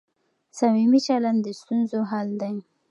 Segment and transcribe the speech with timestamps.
[0.57, 2.55] صميمي چلند د ستونزو حل دی.